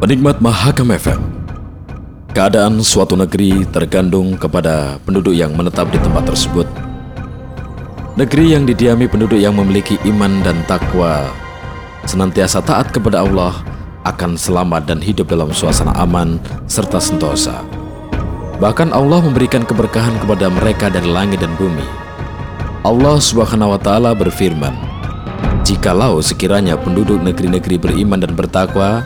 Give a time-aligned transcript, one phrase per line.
[0.00, 1.20] Penikmat Mahakam FM
[2.32, 6.64] Keadaan suatu negeri tergantung kepada penduduk yang menetap di tempat tersebut.
[8.16, 11.28] Negeri yang didiami penduduk yang memiliki iman dan takwa
[12.08, 13.60] Senantiasa taat kepada Allah
[14.08, 17.60] Akan selamat dan hidup dalam suasana aman serta sentosa.
[18.56, 21.84] Bahkan Allah memberikan keberkahan kepada mereka dari langit dan bumi.
[22.88, 24.72] Allah subhanahu wa ta'ala berfirman
[25.60, 29.04] Jikalau sekiranya penduduk negeri-negeri beriman dan bertakwa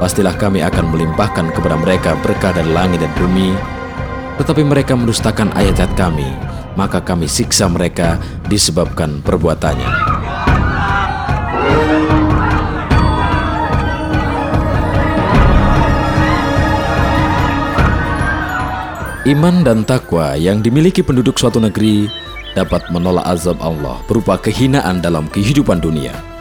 [0.00, 3.52] pastilah kami akan melimpahkan kepada mereka berkah dari langit dan bumi.
[4.40, 6.28] Tetapi mereka mendustakan ayat-ayat kami,
[6.76, 8.16] maka kami siksa mereka
[8.48, 9.92] disebabkan perbuatannya.
[19.22, 22.10] Iman dan takwa yang dimiliki penduduk suatu negeri
[22.58, 26.31] dapat menolak azab Allah berupa kehinaan dalam kehidupan dunia.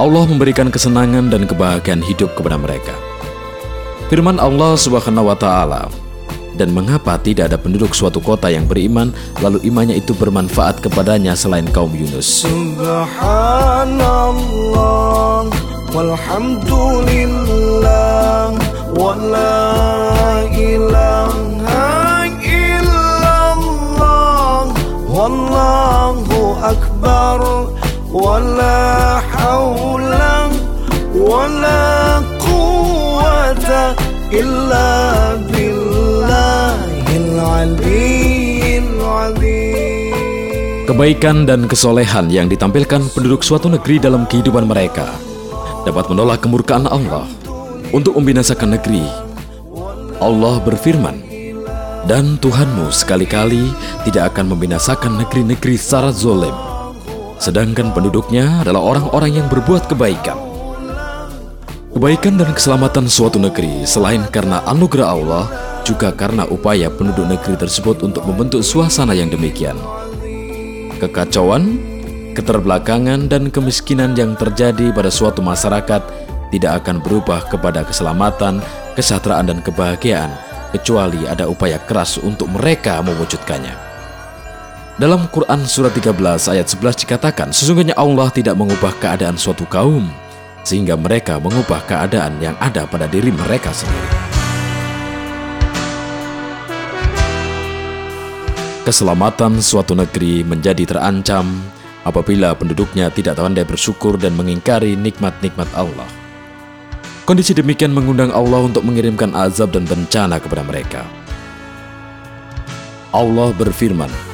[0.00, 2.96] Allah memberikan kesenangan dan kebahagiaan hidup kepada mereka.
[4.08, 5.92] Firman Allah Subhanahu wa taala,
[6.56, 9.12] "Dan mengapa tidak ada penduduk suatu kota yang beriman
[9.44, 15.44] lalu imannya itu bermanfaat kepadanya selain kaum Yunus?" Subhanallah
[15.92, 18.56] walhamdulillah
[18.96, 19.68] wala
[20.48, 24.64] ilaha illallah
[25.12, 27.20] wallahu akbar
[29.39, 30.11] حول
[31.15, 33.69] ولا قوة
[34.31, 34.89] إلا
[35.51, 36.79] بالله
[37.15, 40.03] العلي العظيم
[40.85, 45.09] Kebaikan dan kesolehan yang ditampilkan penduduk suatu negeri dalam kehidupan mereka
[45.81, 47.25] dapat menolak kemurkaan Allah
[47.89, 49.01] untuk membinasakan negeri.
[50.21, 51.25] Allah berfirman,
[52.05, 53.65] dan Tuhanmu sekali-kali
[54.05, 56.68] tidak akan membinasakan negeri-negeri secara zolim
[57.40, 60.36] Sedangkan penduduknya adalah orang-orang yang berbuat kebaikan.
[61.90, 65.44] Kebaikan dan keselamatan suatu negeri selain karena anugerah Allah,
[65.82, 69.74] juga karena upaya penduduk negeri tersebut untuk membentuk suasana yang demikian.
[71.02, 71.80] Kekacauan,
[72.38, 76.02] keterbelakangan, dan kemiskinan yang terjadi pada suatu masyarakat
[76.54, 78.62] tidak akan berubah kepada keselamatan,
[78.94, 80.30] kesejahteraan, dan kebahagiaan,
[80.70, 83.89] kecuali ada upaya keras untuk mereka mewujudkannya.
[85.00, 86.12] Dalam Quran surat 13
[86.52, 90.12] ayat 11 dikatakan, sesungguhnya Allah tidak mengubah keadaan suatu kaum,
[90.60, 94.12] sehingga mereka mengubah keadaan yang ada pada diri mereka sendiri.
[98.84, 101.48] Keselamatan suatu negeri menjadi terancam
[102.04, 106.12] apabila penduduknya tidak pandai bersyukur dan mengingkari nikmat-nikmat Allah.
[107.24, 111.08] Kondisi demikian mengundang Allah untuk mengirimkan azab dan bencana kepada mereka.
[113.16, 114.29] Allah berfirman,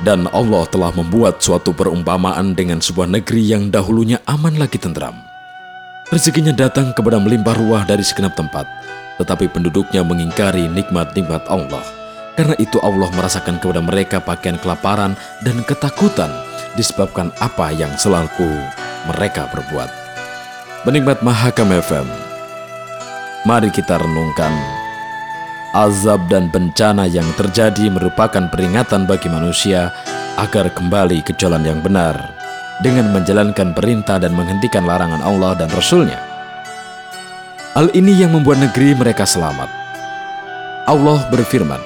[0.00, 5.16] dan Allah telah membuat suatu perumpamaan dengan sebuah negeri yang dahulunya aman lagi tentram.
[6.08, 8.66] Rezekinya datang kepada melimpah ruah dari segenap tempat,
[9.20, 11.84] tetapi penduduknya mengingkari nikmat-nikmat Allah.
[12.34, 15.12] Karena itu Allah merasakan kepada mereka pakaian kelaparan
[15.44, 16.32] dan ketakutan
[16.74, 18.48] disebabkan apa yang selalu
[19.12, 19.90] mereka berbuat.
[20.88, 22.08] Menikmat Mahakam FM,
[23.44, 24.79] mari kita renungkan
[25.70, 29.94] azab dan bencana yang terjadi merupakan peringatan bagi manusia
[30.34, 32.16] agar kembali ke jalan yang benar
[32.82, 36.18] dengan menjalankan perintah dan menghentikan larangan Allah dan Rasul-Nya.
[37.76, 39.70] Hal ini yang membuat negeri mereka selamat.
[40.90, 41.78] Allah berfirman,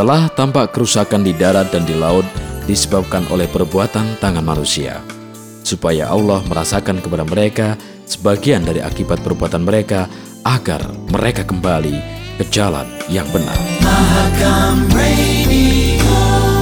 [0.00, 2.24] telah tampak kerusakan di darat dan di laut
[2.64, 5.04] disebabkan oleh perbuatan tangan manusia,
[5.60, 7.76] supaya Allah merasakan kepada mereka
[8.08, 10.08] sebagian dari akibat perbuatan mereka
[10.48, 10.80] agar
[11.12, 13.56] mereka kembali ke jalan yang benar.
[13.80, 16.55] Mahakam Radio.